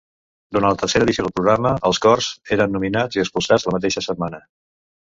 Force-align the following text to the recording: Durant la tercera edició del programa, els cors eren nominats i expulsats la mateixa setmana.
Durant 0.55 0.67
la 0.71 0.79
tercera 0.83 1.05
edició 1.07 1.25
del 1.27 1.35
programa, 1.41 1.75
els 1.91 2.01
cors 2.07 2.31
eren 2.59 2.75
nominats 2.79 3.21
i 3.21 3.25
expulsats 3.27 3.71
la 3.71 3.79
mateixa 3.79 4.07
setmana. 4.11 4.43